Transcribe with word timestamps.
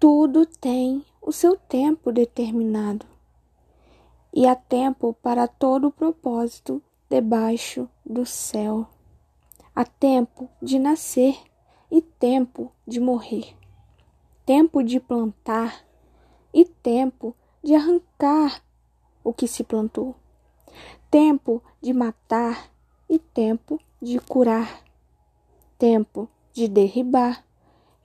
Tudo 0.00 0.46
tem 0.46 1.04
o 1.20 1.30
seu 1.30 1.58
tempo 1.58 2.10
determinado, 2.10 3.04
e 4.32 4.46
há 4.46 4.56
tempo 4.56 5.12
para 5.12 5.46
todo 5.46 5.88
o 5.88 5.92
propósito 5.92 6.82
debaixo 7.10 7.86
do 8.02 8.24
céu. 8.24 8.86
Há 9.76 9.84
tempo 9.84 10.48
de 10.62 10.78
nascer 10.78 11.38
e 11.90 12.00
tempo 12.00 12.72
de 12.88 12.98
morrer, 12.98 13.54
tempo 14.46 14.82
de 14.82 14.98
plantar 14.98 15.84
e 16.50 16.64
tempo 16.64 17.36
de 17.62 17.74
arrancar 17.74 18.64
o 19.22 19.34
que 19.34 19.46
se 19.46 19.62
plantou, 19.62 20.16
tempo 21.10 21.62
de 21.78 21.92
matar 21.92 22.70
e 23.06 23.18
tempo 23.18 23.78
de 24.00 24.18
curar, 24.18 24.82
tempo 25.78 26.26
de 26.54 26.68
derribar 26.68 27.44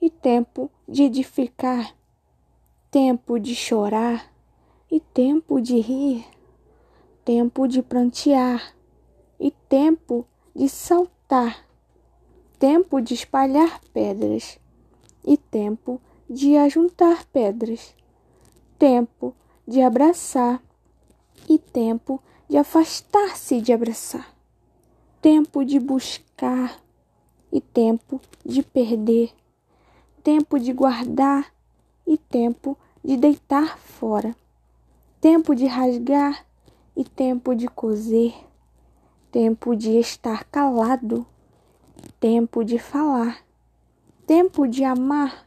e 0.06 0.10
tempo 0.10 0.70
de 0.88 1.02
edificar, 1.02 1.92
tempo 2.92 3.40
de 3.40 3.56
chorar 3.56 4.32
e 4.88 5.00
tempo 5.00 5.60
de 5.60 5.80
rir, 5.80 6.24
tempo 7.24 7.66
de 7.66 7.82
prantear 7.82 8.72
e 9.40 9.50
tempo 9.68 10.24
de 10.54 10.68
saltar, 10.68 11.66
tempo 12.56 13.00
de 13.00 13.14
espalhar 13.14 13.80
pedras 13.92 14.60
e 15.26 15.36
tempo 15.36 16.00
de 16.30 16.56
ajuntar 16.56 17.26
pedras, 17.32 17.92
tempo 18.78 19.34
de 19.66 19.82
abraçar 19.82 20.62
e 21.48 21.58
tempo 21.58 22.22
de 22.48 22.56
afastar-se 22.56 23.60
de 23.60 23.72
abraçar, 23.72 24.32
tempo 25.20 25.64
de 25.64 25.80
buscar 25.80 26.80
e 27.50 27.60
tempo 27.60 28.20
de 28.44 28.62
perder 28.62 29.34
tempo 30.26 30.58
de 30.58 30.72
guardar 30.72 31.54
e 32.04 32.18
tempo 32.18 32.76
de 33.04 33.16
deitar 33.16 33.78
fora, 33.78 34.34
tempo 35.20 35.54
de 35.54 35.66
rasgar 35.66 36.44
e 36.96 37.04
tempo 37.04 37.54
de 37.54 37.68
coser, 37.68 38.34
tempo 39.30 39.76
de 39.76 40.00
estar 40.00 40.42
calado, 40.46 41.24
tempo 42.18 42.64
de 42.64 42.76
falar, 42.76 43.38
tempo 44.26 44.66
de 44.66 44.82
amar. 44.82 45.46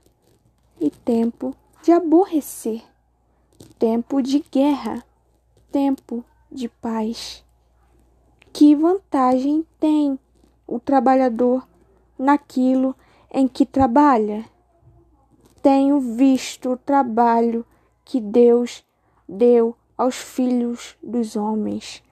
E 0.80 0.90
tempo 0.90 1.54
de 1.84 1.92
aborrecer, 1.92 2.82
tempo 3.78 4.22
de 4.22 4.40
guerra, 4.50 5.04
tempo 5.70 6.24
de 6.50 6.70
paz. 6.70 7.44
Que 8.54 8.74
vantagem 8.78 9.68
tem 9.78 10.18
o 10.66 10.80
trabalhador 10.80 11.68
naquilo 12.18 12.96
em 13.30 13.46
que 13.46 13.66
trabalha? 13.66 14.46
Tenho 15.62 16.00
visto 16.00 16.72
o 16.72 16.78
trabalho 16.78 17.66
que 18.04 18.20
Deus 18.20 18.84
deu 19.28 19.76
aos 19.98 20.16
filhos 20.16 20.98
dos 21.04 21.36
homens 21.36 22.04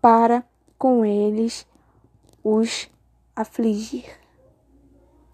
para 0.00 0.44
com 0.78 1.04
eles 1.04 1.66
os 2.42 2.90
afligir. 3.34 4.25